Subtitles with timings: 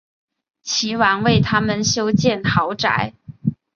[0.63, 3.13] 齐王为他们修建豪宅。